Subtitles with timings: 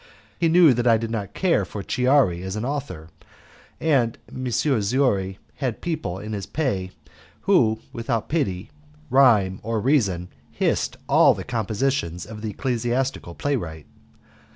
[0.39, 3.09] He knew that I did not care for Chiari as an author,
[3.79, 4.47] and M.
[4.49, 6.99] Zorzi had in his pay people
[7.41, 8.71] who, without pity,
[9.11, 13.85] rhyme, or reason, hissed all the compositions of the ecclesiastical playwright.